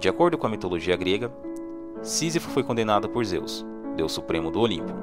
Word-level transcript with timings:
De 0.00 0.08
acordo 0.08 0.38
com 0.38 0.46
a 0.46 0.50
mitologia 0.50 0.96
grega, 0.96 1.30
Sísifo 2.00 2.48
foi 2.48 2.62
condenado 2.62 3.06
por 3.10 3.22
Zeus, 3.22 3.66
deus 3.94 4.12
supremo 4.12 4.50
do 4.50 4.58
Olimpo. 4.58 4.94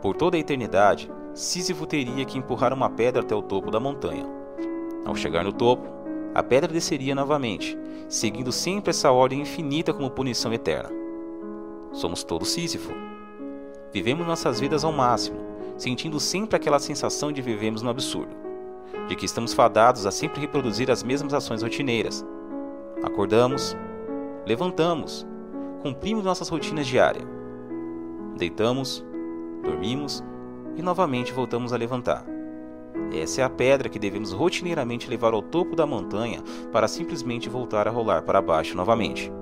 Por 0.00 0.16
toda 0.16 0.34
a 0.34 0.40
eternidade, 0.40 1.12
Sísifo 1.34 1.84
teria 1.84 2.24
que 2.24 2.38
empurrar 2.38 2.72
uma 2.72 2.88
pedra 2.88 3.20
até 3.20 3.34
o 3.34 3.42
topo 3.42 3.70
da 3.70 3.78
montanha. 3.78 4.26
Ao 5.04 5.14
chegar 5.14 5.44
no 5.44 5.52
topo, 5.52 5.86
a 6.34 6.42
pedra 6.42 6.72
desceria 6.72 7.14
novamente, 7.14 7.78
seguindo 8.08 8.50
sempre 8.50 8.88
essa 8.88 9.12
ordem 9.12 9.42
infinita 9.42 9.92
como 9.92 10.10
punição 10.10 10.54
eterna. 10.54 10.90
Somos 11.92 12.24
todos 12.24 12.48
Sísifo. 12.48 12.94
Vivemos 13.92 14.26
nossas 14.26 14.58
vidas 14.58 14.84
ao 14.84 14.92
máximo, 14.92 15.36
sentindo 15.76 16.18
sempre 16.18 16.56
aquela 16.56 16.78
sensação 16.78 17.30
de 17.30 17.42
vivemos 17.42 17.82
no 17.82 17.90
absurdo, 17.90 18.34
de 19.06 19.14
que 19.14 19.26
estamos 19.26 19.52
fadados 19.52 20.06
a 20.06 20.10
sempre 20.10 20.40
reproduzir 20.40 20.90
as 20.90 21.02
mesmas 21.02 21.34
ações 21.34 21.62
rotineiras. 21.62 22.24
Acordamos, 23.02 23.76
levantamos, 24.46 25.26
cumprimos 25.82 26.24
nossas 26.24 26.48
rotinas 26.48 26.86
diárias. 26.86 27.26
Deitamos, 28.36 29.04
dormimos 29.62 30.22
e 30.76 30.82
novamente 30.82 31.32
voltamos 31.32 31.72
a 31.72 31.76
levantar. 31.76 32.24
Essa 33.12 33.42
é 33.42 33.44
a 33.44 33.50
pedra 33.50 33.88
que 33.88 33.98
devemos 33.98 34.32
rotineiramente 34.32 35.08
levar 35.08 35.34
ao 35.34 35.42
topo 35.42 35.74
da 35.74 35.86
montanha 35.86 36.42
para 36.72 36.88
simplesmente 36.88 37.48
voltar 37.48 37.88
a 37.88 37.90
rolar 37.90 38.22
para 38.22 38.40
baixo 38.40 38.76
novamente. 38.76 39.32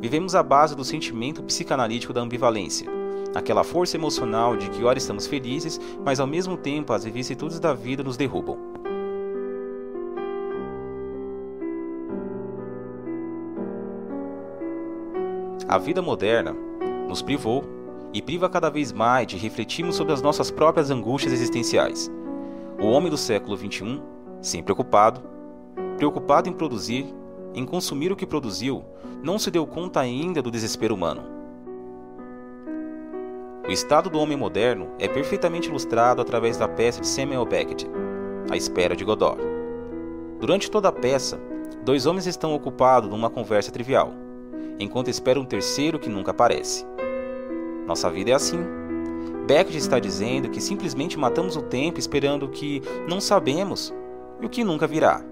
Vivemos 0.00 0.34
a 0.34 0.42
base 0.42 0.74
do 0.74 0.84
sentimento 0.84 1.42
psicanalítico 1.42 2.12
da 2.12 2.20
ambivalência, 2.20 2.88
aquela 3.34 3.64
força 3.64 3.96
emocional 3.96 4.56
de 4.56 4.70
que 4.70 4.84
ora 4.84 4.98
estamos 4.98 5.26
felizes, 5.26 5.80
mas 6.04 6.20
ao 6.20 6.26
mesmo 6.26 6.56
tempo 6.56 6.92
as 6.92 7.04
vicissitudes 7.04 7.60
da 7.60 7.72
vida 7.72 8.02
nos 8.02 8.16
derrubam. 8.16 8.75
A 15.76 15.78
vida 15.78 16.00
moderna 16.00 16.56
nos 17.06 17.20
privou 17.20 17.62
e 18.10 18.22
priva 18.22 18.48
cada 18.48 18.70
vez 18.70 18.92
mais 18.92 19.26
de 19.26 19.36
refletirmos 19.36 19.94
sobre 19.94 20.14
as 20.14 20.22
nossas 20.22 20.50
próprias 20.50 20.90
angústias 20.90 21.34
existenciais. 21.34 22.10
O 22.80 22.86
homem 22.86 23.10
do 23.10 23.18
século 23.18 23.58
XXI, 23.58 24.00
sempre 24.40 24.72
ocupado, 24.72 25.20
preocupado 25.98 26.48
em 26.48 26.52
produzir, 26.54 27.14
em 27.54 27.66
consumir 27.66 28.10
o 28.10 28.16
que 28.16 28.24
produziu, 28.24 28.86
não 29.22 29.38
se 29.38 29.50
deu 29.50 29.66
conta 29.66 30.00
ainda 30.00 30.40
do 30.40 30.50
desespero 30.50 30.94
humano. 30.94 31.24
O 33.68 33.70
estado 33.70 34.08
do 34.08 34.18
homem 34.18 34.34
moderno 34.38 34.88
é 34.98 35.06
perfeitamente 35.06 35.68
ilustrado 35.68 36.22
através 36.22 36.56
da 36.56 36.66
peça 36.66 37.02
de 37.02 37.06
Samuel 37.06 37.44
Beckett, 37.44 37.86
A 38.50 38.56
Espera 38.56 38.96
de 38.96 39.04
Godot. 39.04 39.36
Durante 40.40 40.70
toda 40.70 40.88
a 40.88 40.92
peça, 40.92 41.38
dois 41.84 42.06
homens 42.06 42.26
estão 42.26 42.54
ocupados 42.54 43.10
numa 43.10 43.28
conversa 43.28 43.70
trivial 43.70 44.24
enquanto 44.78 45.08
espera 45.08 45.40
um 45.40 45.44
terceiro 45.44 45.98
que 45.98 46.08
nunca 46.08 46.30
aparece. 46.30 46.86
Nossa 47.86 48.10
vida 48.10 48.30
é 48.30 48.34
assim. 48.34 48.58
Beckett 49.46 49.76
está 49.76 49.98
dizendo 49.98 50.50
que 50.50 50.60
simplesmente 50.60 51.18
matamos 51.18 51.56
o 51.56 51.62
tempo 51.62 52.00
esperando 52.00 52.46
o 52.46 52.48
que 52.48 52.82
não 53.08 53.20
sabemos 53.20 53.94
e 54.40 54.46
o 54.46 54.48
que 54.48 54.64
nunca 54.64 54.86
virá. 54.86 55.22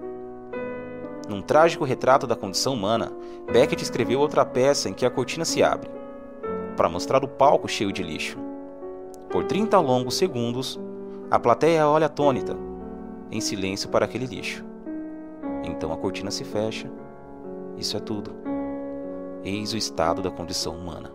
Num 1.28 1.42
trágico 1.42 1.84
retrato 1.84 2.27
da 2.27 2.36
condição 2.36 2.75
humana, 2.75 3.11
Beckett 3.51 3.83
escreveu 3.83 4.20
outra 4.20 4.45
peça 4.45 4.89
em 4.89 4.92
que 4.92 5.05
a 5.05 5.11
cortina 5.11 5.45
se 5.45 5.62
abre, 5.62 5.91
para 6.77 6.89
mostrar 6.89 7.25
o 7.25 7.29
palco 7.29 7.67
cheio 7.67 7.91
de 7.91 8.03
lixo. 8.03 8.39
Por 9.31 9.45
30 9.45 9.81
longos 9.81 10.17
segundos, 10.17 10.79
a 11.31 11.39
plateia 11.39 11.89
olha 11.89 12.06
atônita, 12.06 12.56
em 13.33 13.41
silêncio 13.41 13.89
para 13.89 14.05
aquele 14.05 14.27
lixo. 14.27 14.64
Então 15.64 15.92
a 15.92 15.97
cortina 15.97 16.31
se 16.31 16.45
fecha. 16.45 16.91
Isso 17.77 17.97
é 17.97 18.01
tudo. 18.01 18.54
Eis 19.44 19.74
o 19.74 19.77
estado 19.77 20.22
da 20.22 20.30
condição 20.30 20.74
humana. 20.74 21.12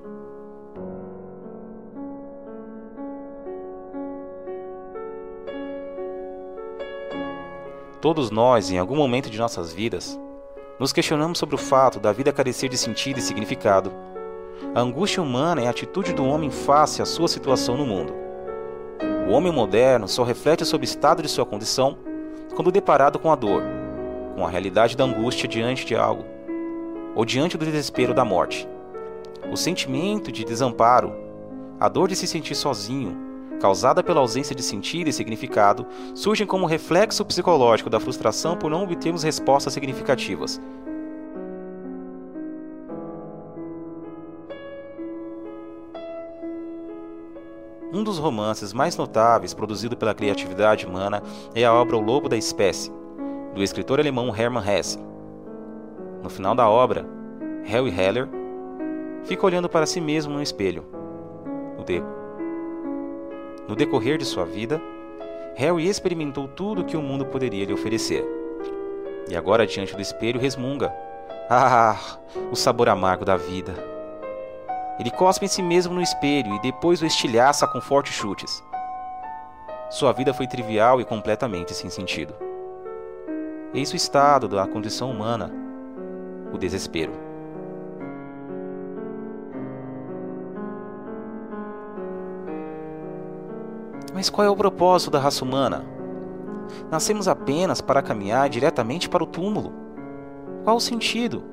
Todos 8.00 8.30
nós, 8.30 8.70
em 8.70 8.78
algum 8.78 8.96
momento 8.96 9.32
de 9.32 9.40
nossas 9.40 9.74
vidas, 9.74 10.20
nos 10.80 10.94
questionamos 10.94 11.40
sobre 11.40 11.56
o 11.56 11.58
fato 11.58 12.00
da 12.00 12.12
vida 12.12 12.32
carecer 12.32 12.70
de 12.70 12.78
sentido 12.78 13.18
e 13.18 13.22
significado. 13.22 13.92
A 14.76 14.80
angústia 14.80 15.24
humana 15.24 15.64
é 15.64 15.68
a 15.68 15.72
atitude 15.72 16.14
do 16.14 16.24
homem 16.24 16.52
face 16.52 17.02
à 17.02 17.06
sua 17.06 17.28
situação 17.28 17.76
no 17.76 17.86
mundo. 17.86 18.14
O 19.28 19.32
homem 19.32 19.52
moderno 19.52 20.08
só 20.08 20.22
reflete 20.22 20.64
sobre 20.66 20.86
o 20.86 20.90
estado 20.90 21.24
de 21.24 21.30
sua 21.30 21.48
condição 21.48 21.98
quando 22.56 22.72
deparado 22.72 23.18
com 23.18 23.32
a 23.32 23.36
dor, 23.36 23.64
com 24.36 24.46
a 24.46 24.50
realidade 24.52 24.96
da 24.96 25.04
angústia 25.04 25.50
diante 25.50 25.84
de 25.84 25.96
algo 25.96 26.39
ou 27.20 27.26
diante 27.26 27.58
do 27.58 27.66
desespero 27.66 28.14
da 28.14 28.24
morte. 28.24 28.66
O 29.52 29.58
sentimento 29.58 30.32
de 30.32 30.46
desamparo, 30.46 31.14
a 31.78 31.90
dor 31.90 32.08
de 32.08 32.16
se 32.16 32.26
sentir 32.26 32.56
sozinho, 32.56 33.14
causada 33.60 34.02
pela 34.02 34.22
ausência 34.22 34.56
de 34.56 34.64
sentido 34.64 35.10
e 35.10 35.12
significado, 35.12 35.86
surgem 36.16 36.48
como 36.48 36.66
reflexo 36.66 37.26
psicológico 37.26 37.90
da 37.90 38.00
frustração 38.00 38.56
por 38.56 38.72
não 38.72 38.84
obtermos 38.84 39.22
respostas 39.22 39.74
significativas. 39.74 40.62
Um 47.92 48.02
dos 48.02 48.18
romances 48.18 48.72
mais 48.72 48.96
notáveis 48.96 49.54
produzido 49.54 49.98
pela 49.98 50.14
criatividade 50.14 50.86
humana 50.86 51.22
é 51.54 51.66
a 51.66 51.74
obra 51.74 51.98
O 51.98 52.00
Lobo 52.00 52.30
da 52.30 52.38
Espécie, 52.38 52.90
do 53.54 53.62
escritor 53.62 54.00
alemão 54.00 54.34
Hermann 54.34 54.64
Hesse. 54.66 55.10
No 56.22 56.30
final 56.30 56.56
da 56.56 56.70
obra, 56.70 57.06
Harry 57.66 57.90
Heller 57.90 58.28
fica 59.24 59.46
olhando 59.46 59.70
para 59.70 59.86
si 59.86 60.02
mesmo 60.02 60.34
no 60.34 60.42
espelho. 60.42 61.00
No 63.68 63.76
decorrer 63.76 64.18
de 64.18 64.26
sua 64.26 64.46
vida, 64.46 64.82
Harry 65.56 65.88
experimentou 65.88 66.48
tudo 66.48 66.82
o 66.82 66.86
que 66.86 66.98
o 66.98 67.02
mundo 67.02 67.26
poderia 67.26 67.66
lhe 67.66 67.74
oferecer. 67.74 68.26
E 69.30 69.36
agora, 69.36 69.68
diante 69.68 69.96
do 69.96 70.02
espelho, 70.02 70.40
resmunga: 70.40 70.92
Ah, 71.50 71.98
o 72.52 72.56
sabor 72.56 72.90
amargo 72.90 73.24
da 73.24 73.38
vida. 73.38 73.74
Ele 75.00 75.12
cospe 75.12 75.46
em 75.46 75.48
si 75.48 75.62
mesmo 75.62 75.94
no 75.94 76.02
espelho 76.02 76.56
e 76.56 76.62
depois 76.62 77.02
o 77.02 77.06
estilhaça 77.06 77.68
com 77.68 77.80
fortes 77.80 78.14
chutes. 78.14 78.64
Sua 79.90 80.12
vida 80.12 80.34
foi 80.34 80.48
trivial 80.48 81.00
e 81.00 81.06
completamente 81.06 81.74
sem 81.74 81.90
sentido. 81.90 82.34
Eis 83.74 83.94
o 83.94 83.96
estado 83.96 84.48
da 84.48 84.68
condição 84.68 85.12
humana 85.12 85.69
o 86.54 86.58
desespero. 86.58 87.12
Mas 94.14 94.30
qual 94.30 94.46
é 94.46 94.50
o 94.50 94.56
propósito 94.56 95.12
da 95.12 95.20
raça 95.20 95.46
humana? 95.46 95.86
Nascemos 96.92 97.28
apenas 97.28 97.80
para 97.80 98.02
caminhar 98.02 98.50
diretamente 98.50 99.08
para 99.08 99.24
o 99.24 99.28
túmulo. 99.28 99.72
Qual 100.64 100.76
o 100.76 100.82
sentido? 100.82 101.44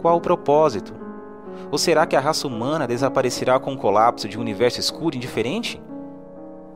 Qual 0.00 0.16
o 0.16 0.20
propósito? 0.20 0.94
Ou 1.70 1.76
será 1.76 2.06
que 2.06 2.16
a 2.16 2.20
raça 2.20 2.46
humana 2.46 2.86
desaparecerá 2.86 3.58
com 3.60 3.74
o 3.74 3.76
colapso 3.76 4.28
de 4.28 4.38
um 4.38 4.40
universo 4.40 4.80
escuro 4.80 5.14
e 5.14 5.18
indiferente? 5.18 5.82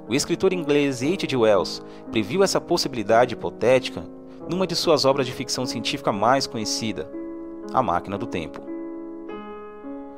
O 0.07 0.15
escritor 0.15 0.53
inglês 0.53 1.03
H.G. 1.03 1.35
Wells 1.35 1.83
previu 2.11 2.43
essa 2.43 2.61
possibilidade 2.61 3.35
hipotética 3.35 4.05
numa 4.49 4.66
de 4.66 4.77
suas 4.77 5.05
obras 5.05 5.27
de 5.27 5.32
ficção 5.32 5.65
científica 5.65 6.12
mais 6.12 6.47
conhecida, 6.47 7.10
A 7.72 7.82
Máquina 7.82 8.19
do 8.19 8.27
Tempo. 8.27 8.60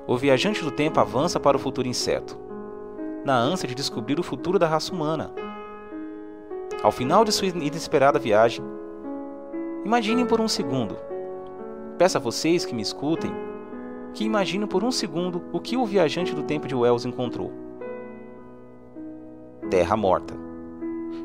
O 0.06 0.16
viajante 0.16 0.62
do 0.62 0.70
tempo 0.70 1.00
avança 1.00 1.38
para 1.40 1.56
o 1.56 1.60
futuro 1.60 1.88
incerto, 1.88 2.38
na 3.24 3.36
ânsia 3.36 3.68
de 3.68 3.74
descobrir 3.74 4.18
o 4.20 4.22
futuro 4.22 4.58
da 4.58 4.66
raça 4.66 4.92
humana. 4.92 5.32
Ao 6.82 6.92
final 6.92 7.24
de 7.24 7.32
sua 7.32 7.48
inesperada 7.48 8.18
viagem, 8.18 8.64
imaginem 9.84 10.26
por 10.26 10.40
um 10.40 10.48
segundo, 10.48 10.96
peço 11.98 12.18
a 12.18 12.20
vocês 12.20 12.64
que 12.64 12.74
me 12.74 12.82
escutem, 12.82 13.32
que 14.14 14.24
imaginem 14.24 14.66
por 14.66 14.84
um 14.84 14.92
segundo 14.92 15.42
o 15.52 15.60
que 15.60 15.76
o 15.76 15.84
viajante 15.84 16.34
do 16.34 16.42
tempo 16.42 16.68
de 16.68 16.74
Wells 16.74 17.04
encontrou. 17.04 17.52
Terra 19.68 19.96
morta 19.96 20.45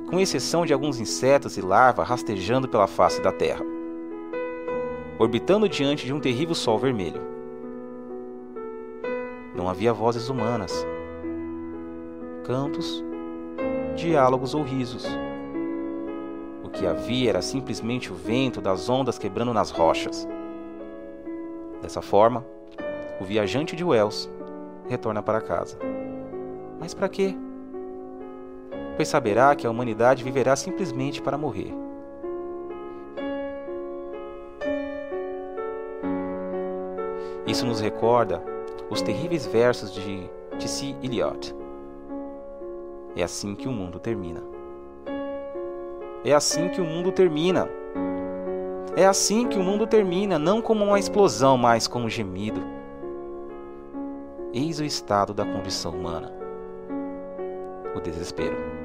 com 0.10 0.20
exceção 0.20 0.66
de 0.66 0.74
alguns 0.74 1.00
insetos 1.00 1.58
e 1.58 1.62
larvas 1.62 2.08
rastejando 2.08 2.68
pela 2.68 2.88
face 2.88 3.22
da 3.22 3.32
Terra, 3.32 3.64
orbitando 5.18 5.70
diante 5.70 6.06
de 6.06 6.14
um 6.14 6.20
terrível 6.20 6.54
sol 6.54 6.78
vermelho. 6.78 7.22
Não 9.56 9.70
havia 9.70 9.94
vozes 9.94 10.30
humanas, 10.30 10.86
cantos, 12.44 13.04
diálogos 13.96 14.54
ou 14.54 14.64
risos. 14.64 15.06
O 16.64 16.70
que 16.70 16.86
havia 16.86 17.30
era 17.30 17.42
simplesmente 17.42 18.12
o 18.12 18.16
vento 18.16 18.62
das 18.62 18.90
ondas 18.90 19.18
quebrando 19.18 19.54
nas 19.54 19.72
rochas. 19.72 20.28
Dessa 21.82 22.02
forma, 22.02 22.46
o 23.20 23.24
viajante 23.24 23.76
de 23.76 23.84
Wells 23.84 24.30
retorna 24.88 25.22
para 25.22 25.42
casa. 25.42 25.78
Mas 26.80 26.94
para 26.94 27.08
quê? 27.08 27.36
Pois 28.96 29.08
saberá 29.08 29.56
que 29.56 29.66
a 29.66 29.70
humanidade 29.70 30.24
viverá 30.24 30.56
simplesmente 30.56 31.22
para 31.22 31.38
morrer. 31.38 31.74
Isso 37.46 37.66
nos 37.66 37.82
recorda 37.82 38.42
os 38.90 39.02
terríveis 39.02 39.46
versos 39.46 39.94
de 39.94 40.30
T.C. 40.60 40.96
Eliot. 41.04 41.56
É 43.16 43.24
assim 43.24 43.56
que 43.56 43.68
o 43.68 43.72
mundo 43.72 44.00
termina. 44.00 44.42
É 46.24 46.34
assim 46.34 46.70
que 46.70 46.80
o 46.80 46.86
mundo 46.86 47.12
termina. 47.12 47.68
É 48.96 49.06
assim 49.06 49.48
que 49.48 49.58
o 49.58 49.64
mundo 49.64 49.88
termina, 49.88 50.38
não 50.38 50.62
como 50.62 50.86
uma 50.86 51.00
explosão, 51.00 51.58
mas 51.58 51.88
como 51.88 52.06
um 52.06 52.10
gemido. 52.10 52.62
Eis 54.54 54.80
o 54.80 54.86
estado 54.86 55.34
da 55.34 55.46
condição 55.46 55.92
humana: 55.92 56.32
o 57.96 58.00
desespero. 58.00 58.81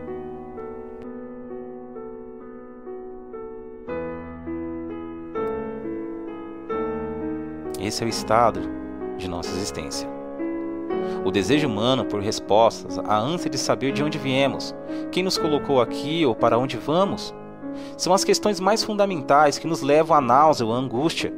Esse 7.86 8.02
é 8.02 8.06
o 8.06 8.08
estado 8.08 8.62
de 9.16 9.28
nossa 9.28 9.48
existência. 9.50 10.10
O 11.24 11.30
desejo 11.30 11.68
humano 11.68 12.04
por 12.04 12.20
respostas, 12.20 12.98
a 12.98 13.16
ânsia 13.16 13.48
de 13.48 13.56
saber 13.56 13.92
de 13.92 14.02
onde 14.02 14.18
viemos, 14.18 14.74
quem 15.12 15.22
nos 15.22 15.38
colocou 15.38 15.80
aqui 15.80 16.26
ou 16.26 16.34
para 16.34 16.58
onde 16.58 16.76
vamos, 16.76 17.32
são 17.96 18.12
as 18.12 18.24
questões 18.24 18.58
mais 18.58 18.82
fundamentais 18.82 19.56
que 19.56 19.68
nos 19.68 19.82
levam 19.82 20.16
à 20.16 20.20
náusea 20.20 20.66
ou 20.66 20.72
à 20.72 20.76
angústia. 20.76 21.32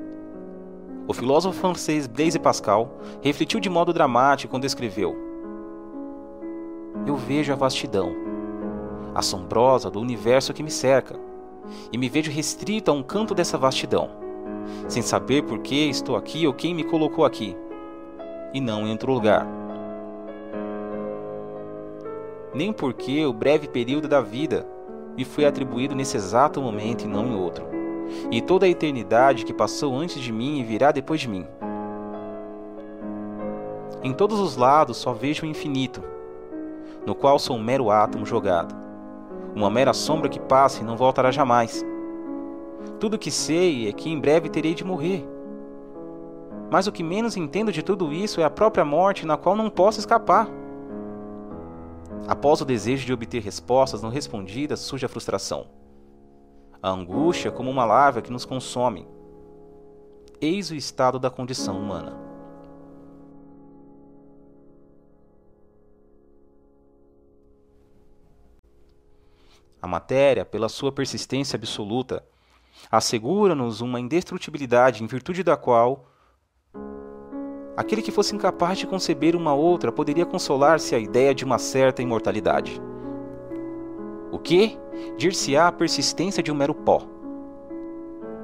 O 1.06 1.12
filósofo 1.12 1.60
francês 1.60 2.06
Blaise 2.06 2.38
Pascal 2.38 2.98
refletiu 3.20 3.60
de 3.60 3.68
modo 3.68 3.92
dramático 3.92 4.50
quando 4.50 4.64
escreveu: 4.64 5.14
Eu 7.06 7.14
vejo 7.14 7.52
a 7.52 7.56
vastidão, 7.56 8.14
assombrosa 9.14 9.90
do 9.90 10.00
universo 10.00 10.54
que 10.54 10.62
me 10.62 10.70
cerca, 10.70 11.14
e 11.92 11.98
me 11.98 12.08
vejo 12.08 12.32
restrito 12.32 12.90
a 12.90 12.94
um 12.94 13.02
canto 13.02 13.34
dessa 13.34 13.58
vastidão, 13.58 14.17
sem 14.88 15.02
saber 15.02 15.42
por 15.42 15.58
que 15.58 15.88
estou 15.88 16.16
aqui 16.16 16.46
ou 16.46 16.52
quem 16.52 16.74
me 16.74 16.84
colocou 16.84 17.24
aqui, 17.24 17.56
e 18.52 18.60
não 18.60 18.86
em 18.86 18.90
outro 18.90 19.12
lugar 19.12 19.58
nem 22.58 22.72
porque 22.72 23.24
o 23.24 23.32
breve 23.32 23.68
período 23.68 24.08
da 24.08 24.20
vida 24.20 24.66
me 25.16 25.24
foi 25.24 25.44
atribuído 25.44 25.94
nesse 25.94 26.16
exato 26.16 26.60
momento 26.60 27.04
e 27.04 27.08
não 27.08 27.26
em 27.26 27.34
outro, 27.34 27.66
e 28.30 28.40
toda 28.40 28.66
a 28.66 28.68
eternidade 28.68 29.44
que 29.44 29.52
passou 29.52 29.96
antes 29.96 30.20
de 30.20 30.32
mim 30.32 30.58
e 30.58 30.64
virá 30.64 30.90
depois 30.90 31.20
de 31.20 31.28
mim. 31.28 31.46
Em 34.02 34.12
todos 34.12 34.40
os 34.40 34.56
lados 34.56 34.96
só 34.96 35.12
vejo 35.12 35.44
o 35.44 35.48
infinito, 35.48 36.02
no 37.04 37.14
qual 37.14 37.38
sou 37.38 37.56
um 37.56 37.62
mero 37.62 37.90
átomo 37.90 38.24
jogado, 38.24 38.74
uma 39.54 39.70
mera 39.70 39.92
sombra 39.92 40.28
que 40.28 40.40
passa 40.40 40.82
e 40.82 40.84
não 40.84 40.96
voltará 40.96 41.30
jamais. 41.30 41.84
Tudo 43.00 43.14
o 43.14 43.18
que 43.18 43.30
sei 43.30 43.88
é 43.88 43.92
que 43.92 44.10
em 44.10 44.18
breve 44.18 44.48
terei 44.48 44.74
de 44.74 44.84
morrer. 44.84 45.26
Mas 46.70 46.86
o 46.86 46.92
que 46.92 47.02
menos 47.02 47.36
entendo 47.36 47.72
de 47.72 47.82
tudo 47.82 48.12
isso 48.12 48.40
é 48.40 48.44
a 48.44 48.50
própria 48.50 48.84
morte 48.84 49.24
na 49.24 49.36
qual 49.36 49.56
não 49.56 49.70
posso 49.70 49.98
escapar. 49.98 50.48
Após 52.26 52.60
o 52.60 52.64
desejo 52.64 53.06
de 53.06 53.12
obter 53.12 53.42
respostas 53.42 54.02
não 54.02 54.10
respondidas, 54.10 54.80
surge 54.80 55.06
a 55.06 55.08
frustração. 55.08 55.66
A 56.82 56.90
angústia 56.90 57.50
como 57.50 57.70
uma 57.70 57.84
larva 57.84 58.20
que 58.20 58.30
nos 58.30 58.44
consome. 58.44 59.08
Eis 60.40 60.70
o 60.70 60.74
estado 60.74 61.18
da 61.18 61.30
condição 61.30 61.80
humana. 61.80 62.16
A 69.80 69.86
matéria, 69.86 70.44
pela 70.44 70.68
sua 70.68 70.92
persistência 70.92 71.56
absoluta, 71.56 72.24
assegura-nos 72.90 73.80
uma 73.80 74.00
indestrutibilidade 74.00 75.02
em 75.02 75.06
virtude 75.06 75.42
da 75.42 75.56
qual 75.56 76.08
Aquele 77.78 78.02
que 78.02 78.10
fosse 78.10 78.34
incapaz 78.34 78.76
de 78.76 78.88
conceber 78.88 79.36
uma 79.36 79.54
outra 79.54 79.92
poderia 79.92 80.26
consolar-se 80.26 80.96
à 80.96 80.98
ideia 80.98 81.32
de 81.32 81.44
uma 81.44 81.60
certa 81.60 82.02
imortalidade. 82.02 82.82
O 84.32 84.38
que? 84.40 84.76
Dir-se-á 85.16 85.68
a 85.68 85.72
persistência 85.72 86.42
de 86.42 86.50
um 86.50 86.56
mero 86.56 86.74
pó, 86.74 87.02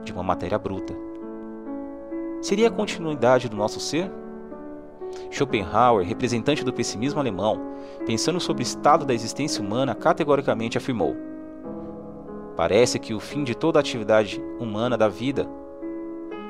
de 0.05 0.13
uma 0.13 0.23
matéria 0.23 0.57
bruta. 0.57 0.95
Seria 2.41 2.69
a 2.69 2.71
continuidade 2.71 3.49
do 3.49 3.57
nosso 3.57 3.81
ser? 3.81 4.09
Schopenhauer, 5.33 6.07
representante 6.07 6.65
do 6.65 6.73
pessimismo 6.73 7.19
alemão, 7.19 7.61
pensando 8.07 8.39
sobre 8.39 8.63
o 8.63 8.69
estado 8.69 9.05
da 9.05 9.13
existência 9.13 9.61
humana, 9.61 9.97
categoricamente 9.97 10.79
afirmou: 10.79 11.17
Parece 12.57 12.99
que 12.99 13.15
o 13.15 13.21
fim 13.21 13.45
de 13.45 13.55
toda 13.55 13.79
a 13.79 13.81
atividade 13.81 14.43
humana 14.61 14.97
da 14.97 15.09
vida 15.09 15.47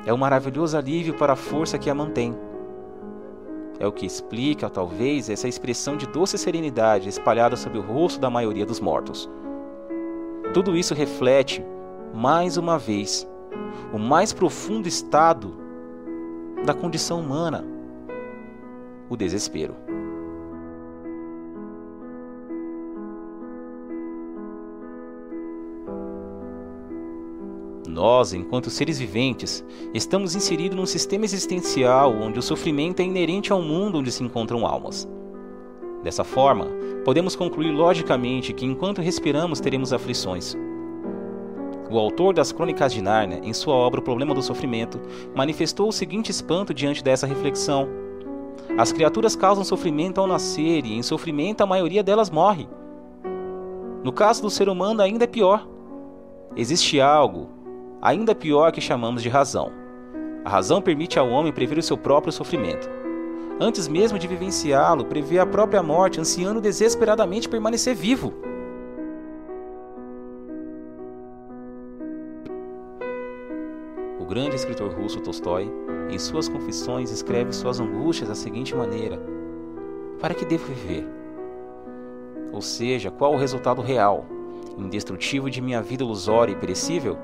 é 0.05 0.13
um 0.13 0.17
maravilhoso 0.17 0.77
alívio 0.77 1.15
para 1.15 1.33
a 1.33 1.37
força 1.37 1.79
que 1.79 1.89
a 1.89 1.95
mantém 1.95 2.35
é 3.79 3.85
o 3.85 3.91
que 3.91 4.05
explica, 4.05 4.69
talvez, 4.69 5.29
essa 5.29 5.47
expressão 5.47 5.97
de 5.97 6.07
doce 6.07 6.37
serenidade 6.37 7.09
espalhada 7.09 7.55
sobre 7.55 7.77
o 7.77 7.81
rosto 7.81 8.19
da 8.19 8.29
maioria 8.29 8.65
dos 8.65 8.79
mortos. 8.79 9.29
Tudo 10.53 10.77
isso 10.77 10.93
reflete, 10.93 11.63
mais 12.13 12.55
uma 12.55 12.77
vez, 12.77 13.27
o 13.91 13.99
mais 13.99 14.31
profundo 14.31 14.87
estado 14.87 15.53
da 16.65 16.73
condição 16.73 17.19
humana: 17.19 17.65
o 19.09 19.17
desespero. 19.17 19.75
Nós, 27.95 28.33
enquanto 28.33 28.69
seres 28.69 28.99
viventes, 28.99 29.63
estamos 29.93 30.35
inseridos 30.35 30.77
num 30.77 30.85
sistema 30.85 31.23
existencial 31.23 32.13
onde 32.13 32.37
o 32.37 32.41
sofrimento 32.41 32.99
é 32.99 33.05
inerente 33.05 33.53
ao 33.53 33.61
mundo 33.61 33.99
onde 33.99 34.11
se 34.11 34.21
encontram 34.21 34.67
almas. 34.67 35.07
Dessa 36.03 36.25
forma, 36.25 36.67
podemos 37.05 37.37
concluir 37.37 37.71
logicamente 37.71 38.51
que 38.51 38.65
enquanto 38.65 39.01
respiramos 39.01 39.61
teremos 39.61 39.93
aflições. 39.93 40.57
O 41.89 41.97
autor 41.97 42.33
das 42.33 42.51
Crônicas 42.51 42.91
de 42.91 43.01
Nárnia, 43.01 43.39
em 43.41 43.53
sua 43.53 43.75
obra 43.75 44.01
O 44.01 44.03
Problema 44.03 44.33
do 44.33 44.41
Sofrimento, 44.41 44.99
manifestou 45.33 45.87
o 45.87 45.93
seguinte 45.93 46.29
espanto 46.29 46.73
diante 46.73 47.01
dessa 47.01 47.25
reflexão: 47.25 47.87
As 48.77 48.91
criaturas 48.91 49.37
causam 49.37 49.63
sofrimento 49.63 50.19
ao 50.19 50.27
nascer 50.27 50.85
e, 50.85 50.97
em 50.97 51.01
sofrimento, 51.01 51.61
a 51.61 51.65
maioria 51.65 52.03
delas 52.03 52.29
morre. 52.29 52.67
No 54.03 54.11
caso 54.11 54.41
do 54.41 54.49
ser 54.49 54.67
humano, 54.67 55.01
ainda 55.01 55.23
é 55.23 55.27
pior. 55.27 55.65
Existe 56.57 56.99
algo, 56.99 57.55
ainda 58.05 58.35
pior 58.35 58.71
que 58.71 58.79
chamamos 58.79 59.23
de 59.23 59.29
razão. 59.29 59.71
A 60.45 60.49
razão 60.49 60.79
permite 60.79 61.17
ao 61.17 61.27
homem 61.27 61.51
prever 61.51 61.79
o 61.79 61.81
seu 61.81 61.97
próprio 61.97 62.31
sofrimento. 62.31 62.87
Antes 63.59 63.87
mesmo 63.87 64.19
de 64.19 64.27
vivenciá-lo, 64.27 65.05
prevê 65.05 65.39
a 65.39 65.45
própria 65.45 65.81
morte, 65.81 66.19
ansiando 66.19 66.61
desesperadamente 66.61 67.49
permanecer 67.49 67.95
vivo. 67.95 68.31
O 74.19 74.25
grande 74.25 74.55
escritor 74.55 74.91
russo 74.91 75.19
Tolstói, 75.21 75.67
em 76.11 76.19
suas 76.19 76.47
confissões, 76.47 77.09
escreve 77.09 77.53
suas 77.53 77.79
angústias 77.79 78.29
da 78.29 78.35
seguinte 78.35 78.75
maneira: 78.75 79.19
Para 80.21 80.35
que 80.35 80.45
devo 80.45 80.67
viver? 80.67 81.07
Ou 82.51 82.61
seja, 82.61 83.09
qual 83.09 83.33
o 83.33 83.37
resultado 83.37 83.81
real, 83.81 84.27
indestrutível 84.77 85.49
de 85.49 85.59
minha 85.59 85.81
vida 85.81 86.03
ilusória 86.03 86.51
e 86.51 86.55
perecível? 86.55 87.17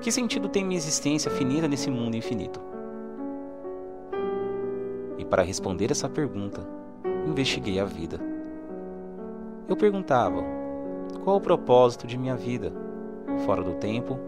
Que 0.00 0.12
sentido 0.12 0.48
tem 0.48 0.64
minha 0.64 0.78
existência 0.78 1.28
finita 1.28 1.66
nesse 1.66 1.90
mundo 1.90 2.16
infinito? 2.16 2.60
E 5.18 5.24
para 5.24 5.42
responder 5.42 5.90
essa 5.90 6.08
pergunta, 6.08 6.60
investiguei 7.26 7.80
a 7.80 7.84
vida. 7.84 8.20
Eu 9.68 9.76
perguntava: 9.76 10.44
qual 11.24 11.36
o 11.36 11.40
propósito 11.40 12.06
de 12.06 12.16
minha 12.16 12.36
vida, 12.36 12.72
fora 13.44 13.62
do 13.62 13.74
tempo, 13.74 14.18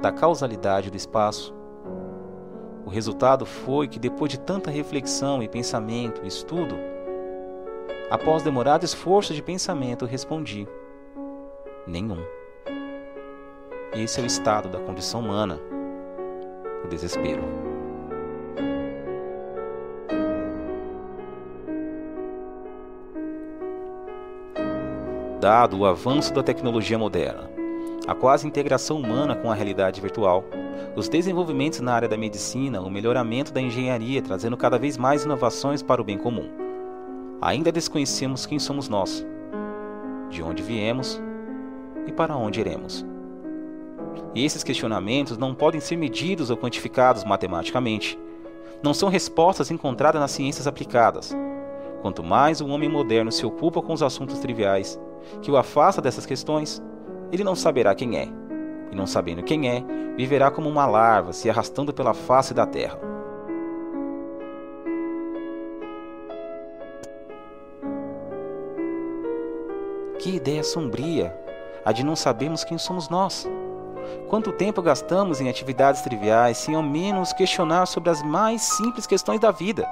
da 0.00 0.12
causalidade 0.12 0.90
do 0.90 0.96
espaço? 0.96 1.52
O 2.86 2.88
resultado 2.88 3.44
foi 3.44 3.88
que, 3.88 3.98
depois 3.98 4.30
de 4.30 4.38
tanta 4.38 4.70
reflexão 4.70 5.42
e 5.42 5.48
pensamento 5.48 6.20
e 6.22 6.28
estudo, 6.28 6.76
após 8.08 8.44
demorado 8.44 8.84
esforço 8.84 9.34
de 9.34 9.42
pensamento, 9.42 10.06
respondi: 10.06 10.68
nenhum. 11.84 12.39
Esse 13.92 14.20
é 14.20 14.22
o 14.22 14.26
estado 14.26 14.68
da 14.68 14.78
condição 14.78 15.18
humana, 15.18 15.58
o 16.84 16.86
desespero. 16.86 17.42
Dado 25.40 25.78
o 25.78 25.86
avanço 25.86 26.32
da 26.32 26.40
tecnologia 26.40 26.96
moderna, 26.96 27.50
a 28.06 28.14
quase 28.14 28.46
integração 28.46 28.96
humana 28.98 29.34
com 29.34 29.50
a 29.50 29.54
realidade 29.54 30.00
virtual, 30.00 30.44
os 30.94 31.08
desenvolvimentos 31.08 31.80
na 31.80 31.92
área 31.92 32.08
da 32.08 32.16
medicina, 32.16 32.80
o 32.80 32.90
melhoramento 32.90 33.52
da 33.52 33.60
engenharia 33.60 34.22
trazendo 34.22 34.56
cada 34.56 34.78
vez 34.78 34.96
mais 34.96 35.24
inovações 35.24 35.82
para 35.82 36.00
o 36.00 36.04
bem 36.04 36.16
comum. 36.16 36.48
Ainda 37.40 37.72
desconhecemos 37.72 38.46
quem 38.46 38.60
somos 38.60 38.88
nós, 38.88 39.26
de 40.28 40.44
onde 40.44 40.62
viemos 40.62 41.20
e 42.06 42.12
para 42.12 42.36
onde 42.36 42.60
iremos. 42.60 43.09
E 44.34 44.44
esses 44.44 44.62
questionamentos 44.62 45.36
não 45.36 45.54
podem 45.54 45.80
ser 45.80 45.96
medidos 45.96 46.50
ou 46.50 46.56
quantificados 46.56 47.24
matematicamente. 47.24 48.18
não 48.82 48.94
são 48.94 49.10
respostas 49.10 49.70
encontradas 49.70 50.20
nas 50.20 50.30
ciências 50.30 50.66
aplicadas. 50.66 51.36
Quanto 52.00 52.22
mais 52.22 52.62
o 52.62 52.68
homem 52.68 52.88
moderno 52.88 53.30
se 53.30 53.44
ocupa 53.44 53.82
com 53.82 53.92
os 53.92 54.02
assuntos 54.02 54.38
triviais, 54.38 54.98
que 55.42 55.50
o 55.50 55.56
afasta 55.58 56.00
dessas 56.00 56.24
questões, 56.24 56.82
ele 57.30 57.44
não 57.44 57.54
saberá 57.54 57.94
quem 57.94 58.16
é. 58.16 58.28
E 58.90 58.96
não 58.96 59.06
sabendo 59.06 59.42
quem 59.42 59.68
é, 59.68 59.84
viverá 60.16 60.50
como 60.50 60.68
uma 60.68 60.86
larva 60.86 61.32
se 61.32 61.50
arrastando 61.50 61.92
pela 61.92 62.14
face 62.14 62.54
da 62.54 62.64
terra. 62.64 62.98
Que 70.18 70.36
ideia 70.36 70.62
sombria 70.62 71.34
a 71.84 71.92
de 71.92 72.04
não 72.04 72.16
sabermos 72.16 72.64
quem 72.64 72.78
somos 72.78 73.08
nós. 73.08 73.46
Quanto 74.28 74.52
tempo 74.52 74.80
gastamos 74.80 75.40
em 75.40 75.48
atividades 75.48 76.02
triviais 76.02 76.58
sem 76.58 76.74
ao 76.74 76.82
menos 76.82 77.32
questionar 77.32 77.86
sobre 77.86 78.10
as 78.10 78.22
mais 78.22 78.62
simples 78.62 79.06
questões 79.06 79.40
da 79.40 79.50
vida? 79.50 79.88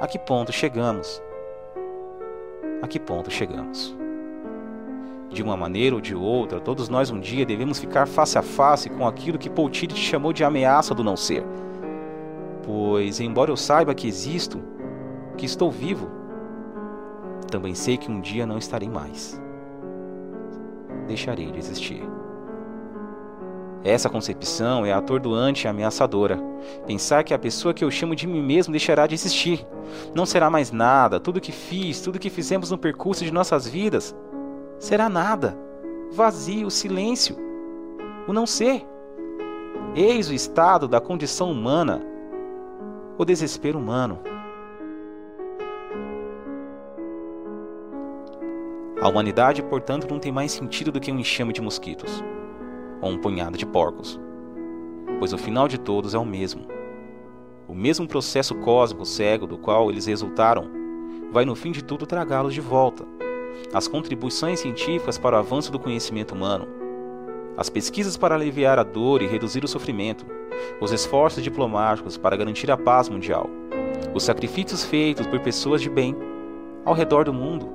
A 0.00 0.06
que 0.06 0.18
ponto 0.18 0.52
chegamos? 0.52 1.22
A 2.82 2.86
que 2.86 3.00
ponto 3.00 3.30
chegamos? 3.30 3.96
De 5.30 5.42
uma 5.42 5.56
maneira 5.56 5.94
ou 5.94 6.00
de 6.00 6.14
outra, 6.14 6.60
todos 6.60 6.88
nós 6.88 7.10
um 7.10 7.18
dia 7.18 7.44
devemos 7.44 7.78
ficar 7.78 8.06
face 8.06 8.38
a 8.38 8.42
face 8.42 8.88
com 8.88 9.06
aquilo 9.06 9.38
que 9.38 9.50
Paul 9.50 9.68
Tillich 9.68 10.00
chamou 10.00 10.32
de 10.32 10.44
ameaça 10.44 10.94
do 10.94 11.04
não 11.04 11.16
ser. 11.16 11.44
Pois, 12.62 13.20
embora 13.20 13.50
eu 13.50 13.56
saiba 13.56 13.94
que 13.94 14.08
existo, 14.08 14.62
que 15.36 15.46
estou 15.46 15.70
vivo, 15.70 16.10
também 17.50 17.74
sei 17.74 17.96
que 17.96 18.10
um 18.10 18.20
dia 18.20 18.46
não 18.46 18.58
estarei 18.58 18.88
mais. 18.88 19.40
Deixarei 21.06 21.50
de 21.50 21.58
existir. 21.58 22.02
Essa 23.86 24.10
concepção 24.10 24.84
é 24.84 24.92
atordoante 24.92 25.64
e 25.64 25.68
ameaçadora. 25.68 26.42
Pensar 26.88 27.22
que 27.22 27.32
a 27.32 27.38
pessoa 27.38 27.72
que 27.72 27.84
eu 27.84 27.90
chamo 27.90 28.16
de 28.16 28.26
mim 28.26 28.42
mesmo 28.42 28.72
deixará 28.72 29.06
de 29.06 29.14
existir. 29.14 29.64
Não 30.12 30.26
será 30.26 30.50
mais 30.50 30.72
nada, 30.72 31.20
tudo 31.20 31.40
que 31.40 31.52
fiz, 31.52 32.00
tudo 32.00 32.18
que 32.18 32.28
fizemos 32.28 32.72
no 32.72 32.76
percurso 32.76 33.24
de 33.24 33.32
nossas 33.32 33.64
vidas 33.64 34.12
será 34.80 35.08
nada. 35.08 35.56
Vazio, 36.10 36.68
silêncio. 36.68 37.36
O 38.26 38.32
não 38.32 38.44
ser. 38.44 38.84
Eis 39.94 40.28
o 40.28 40.34
estado 40.34 40.88
da 40.88 41.00
condição 41.00 41.52
humana, 41.52 42.02
o 43.16 43.24
desespero 43.24 43.78
humano. 43.78 44.18
A 49.00 49.08
humanidade, 49.08 49.62
portanto, 49.62 50.08
não 50.10 50.18
tem 50.18 50.32
mais 50.32 50.50
sentido 50.50 50.90
do 50.90 50.98
que 50.98 51.12
um 51.12 51.20
enxame 51.20 51.52
de 51.52 51.60
mosquitos 51.60 52.24
ou 53.00 53.10
um 53.10 53.18
punhado 53.18 53.58
de 53.58 53.66
porcos, 53.66 54.18
pois 55.18 55.32
o 55.32 55.38
final 55.38 55.68
de 55.68 55.78
todos 55.78 56.14
é 56.14 56.18
o 56.18 56.24
mesmo. 56.24 56.66
O 57.68 57.74
mesmo 57.74 58.06
processo 58.06 58.54
cósmico 58.56 59.04
cego 59.04 59.46
do 59.46 59.58
qual 59.58 59.90
eles 59.90 60.06
resultaram 60.06 60.68
vai 61.32 61.44
no 61.44 61.56
fim 61.56 61.72
de 61.72 61.82
tudo 61.82 62.06
tragá-los 62.06 62.54
de 62.54 62.60
volta. 62.60 63.04
As 63.72 63.88
contribuições 63.88 64.60
científicas 64.60 65.18
para 65.18 65.36
o 65.36 65.38
avanço 65.38 65.72
do 65.72 65.78
conhecimento 65.78 66.34
humano, 66.34 66.68
as 67.56 67.70
pesquisas 67.70 68.16
para 68.16 68.34
aliviar 68.34 68.78
a 68.78 68.82
dor 68.82 69.22
e 69.22 69.26
reduzir 69.26 69.64
o 69.64 69.68
sofrimento, 69.68 70.26
os 70.80 70.92
esforços 70.92 71.42
diplomáticos 71.42 72.18
para 72.18 72.36
garantir 72.36 72.70
a 72.70 72.76
paz 72.76 73.08
mundial, 73.08 73.48
os 74.14 74.22
sacrifícios 74.22 74.84
feitos 74.84 75.26
por 75.26 75.40
pessoas 75.40 75.80
de 75.80 75.88
bem 75.88 76.14
ao 76.84 76.94
redor 76.94 77.24
do 77.24 77.32
mundo 77.32 77.68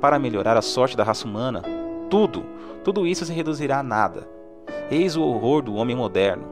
para 0.00 0.18
melhorar 0.18 0.56
a 0.56 0.62
sorte 0.62 0.96
da 0.96 1.02
raça 1.02 1.26
humana, 1.26 1.62
tudo, 2.10 2.44
tudo 2.84 3.06
isso 3.06 3.24
se 3.24 3.32
reduzirá 3.32 3.78
a 3.78 3.82
nada 3.82 4.28
Eis 4.90 5.16
o 5.16 5.22
horror 5.22 5.62
do 5.62 5.74
homem 5.74 5.96
moderno. 5.96 6.44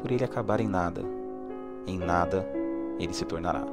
Por 0.00 0.10
ele 0.10 0.24
acabar 0.24 0.60
em 0.60 0.68
nada, 0.68 1.02
em 1.86 1.98
nada 1.98 2.46
ele 2.98 3.12
se 3.12 3.24
tornará. 3.24 3.64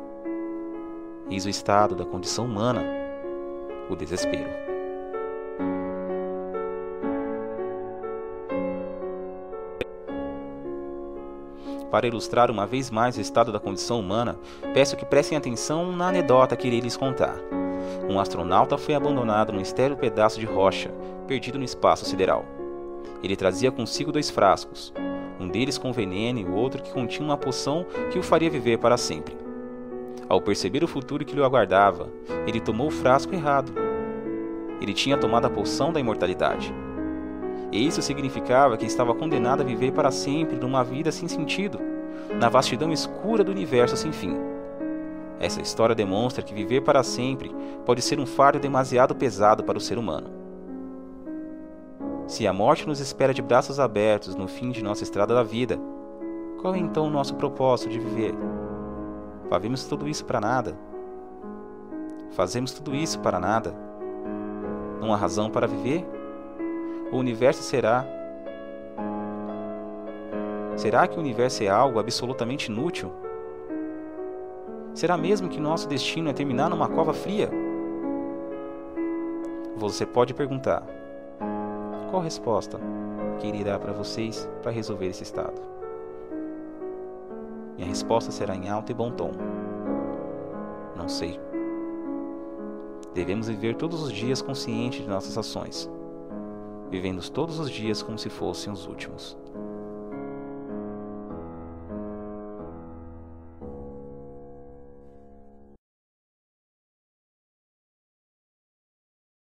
Eis 1.29 1.45
o 1.45 1.49
estado 1.49 1.95
da 1.95 2.05
condição 2.05 2.45
humana, 2.45 2.83
o 3.89 3.95
desespero. 3.95 4.49
Para 11.91 12.07
ilustrar 12.07 12.51
uma 12.51 12.67
vez 12.67 12.91
mais 12.91 13.17
o 13.17 13.21
estado 13.21 13.51
da 13.51 13.59
condição 13.59 13.99
humana, 13.99 14.37
peço 14.73 14.95
que 14.95 15.05
prestem 15.05 15.37
atenção 15.37 15.91
na 15.91 16.09
anedota 16.09 16.55
que 16.55 16.67
irei 16.67 16.79
lhes 16.79 16.95
contar. 16.95 17.35
Um 18.09 18.19
astronauta 18.19 18.77
foi 18.77 18.95
abandonado 18.95 19.53
num 19.53 19.61
estéril 19.61 19.97
pedaço 19.97 20.39
de 20.39 20.45
rocha, 20.45 20.91
perdido 21.27 21.57
no 21.57 21.65
espaço 21.65 22.05
sideral. 22.05 22.45
Ele 23.23 23.35
trazia 23.35 23.71
consigo 23.71 24.11
dois 24.11 24.29
frascos, 24.29 24.93
um 25.39 25.47
deles 25.47 25.77
com 25.77 25.91
veneno 25.91 26.39
e 26.39 26.45
o 26.45 26.53
outro 26.53 26.81
que 26.81 26.91
continha 26.91 27.25
uma 27.25 27.37
poção 27.37 27.85
que 28.11 28.19
o 28.19 28.23
faria 28.23 28.49
viver 28.49 28.77
para 28.77 28.97
sempre. 28.97 29.35
Ao 30.27 30.41
perceber 30.41 30.83
o 30.83 30.87
futuro 30.87 31.25
que 31.25 31.35
lhe 31.35 31.43
aguardava, 31.43 32.09
ele 32.45 32.59
tomou 32.59 32.87
o 32.87 32.91
frasco 32.91 33.33
errado. 33.33 33.71
Ele 34.81 34.93
tinha 34.93 35.17
tomado 35.17 35.45
a 35.45 35.49
poção 35.49 35.91
da 35.91 35.99
imortalidade. 35.99 36.73
E 37.71 37.85
isso 37.85 38.01
significava 38.01 38.77
que 38.77 38.85
estava 38.85 39.13
condenado 39.13 39.61
a 39.61 39.65
viver 39.65 39.91
para 39.91 40.11
sempre 40.11 40.55
numa 40.55 40.83
vida 40.83 41.11
sem 41.11 41.27
sentido, 41.27 41.79
na 42.39 42.49
vastidão 42.49 42.91
escura 42.91 43.43
do 43.43 43.51
universo 43.51 43.95
sem 43.95 44.11
fim. 44.11 44.48
Essa 45.39 45.61
história 45.61 45.95
demonstra 45.95 46.43
que 46.43 46.53
viver 46.53 46.81
para 46.81 47.01
sempre 47.01 47.55
pode 47.85 48.01
ser 48.01 48.19
um 48.19 48.25
fardo 48.25 48.59
demasiado 48.59 49.15
pesado 49.15 49.63
para 49.63 49.77
o 49.77 49.81
ser 49.81 49.97
humano. 49.97 50.29
Se 52.27 52.45
a 52.45 52.53
morte 52.53 52.85
nos 52.85 52.99
espera 52.99 53.33
de 53.33 53.41
braços 53.41 53.79
abertos 53.79 54.35
no 54.35 54.47
fim 54.47 54.69
de 54.69 54.83
nossa 54.83 55.03
estrada 55.03 55.33
da 55.33 55.41
vida, 55.41 55.79
qual 56.61 56.75
é 56.75 56.77
então 56.77 57.07
o 57.07 57.09
nosso 57.09 57.35
propósito 57.35 57.89
de 57.89 57.99
viver? 57.99 58.35
Fazemos 59.49 59.85
tudo 59.85 60.07
isso 60.07 60.25
para 60.25 60.41
nada? 60.41 60.77
Fazemos 62.31 62.71
tudo 62.71 62.93
isso 62.93 63.19
para 63.19 63.39
nada? 63.39 63.73
Não 64.99 65.13
há 65.13 65.17
razão 65.17 65.49
para 65.49 65.65
viver? 65.65 66.05
O 67.11 67.17
universo 67.17 67.63
será. 67.63 68.05
Será 70.75 71.07
que 71.07 71.17
o 71.17 71.19
universo 71.19 71.63
é 71.63 71.69
algo 71.69 71.97
absolutamente 71.97 72.69
inútil? 72.69 73.11
Será 74.99 75.15
mesmo 75.15 75.47
que 75.47 75.61
nosso 75.61 75.87
destino 75.87 76.29
é 76.29 76.33
terminar 76.33 76.69
numa 76.69 76.89
cova 76.89 77.13
fria? 77.13 77.49
Você 79.77 80.05
pode 80.05 80.33
perguntar: 80.33 80.85
qual 82.11 82.21
resposta 82.21 82.77
que 83.39 83.47
irei 83.47 83.63
dar 83.63 83.79
para 83.79 83.93
vocês 83.93 84.45
para 84.61 84.73
resolver 84.73 85.07
esse 85.07 85.23
estado? 85.23 85.61
Minha 87.77 87.87
resposta 87.87 88.29
será 88.29 88.53
em 88.53 88.67
alto 88.67 88.91
e 88.91 88.93
bom 88.93 89.09
tom. 89.09 89.31
Não 90.97 91.07
sei. 91.07 91.39
Devemos 93.13 93.47
viver 93.47 93.75
todos 93.77 94.03
os 94.03 94.11
dias 94.11 94.41
conscientes 94.41 95.01
de 95.01 95.07
nossas 95.07 95.37
ações, 95.37 95.89
vivendo 96.91 97.25
todos 97.31 97.57
os 97.57 97.71
dias 97.71 98.03
como 98.03 98.19
se 98.19 98.29
fossem 98.29 98.73
os 98.73 98.85
últimos. 98.85 99.37